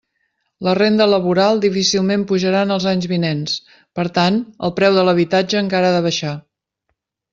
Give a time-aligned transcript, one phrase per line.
[0.67, 3.53] La renda laboral difícilment pujarà en els anys vinents;
[3.99, 6.33] per tant, el preu de l'habitatge encara ha de baixar.